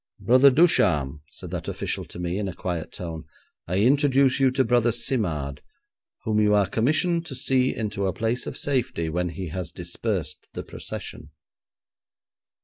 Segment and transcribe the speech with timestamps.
[0.19, 3.25] 'Brother Ducharme,' said that official to me in a quiet tone,
[3.67, 5.61] 'I introduce you to Brother Simard,
[6.23, 10.47] whom you are commissioned to see into a place of safety when he has dispersed
[10.53, 11.29] the procession.'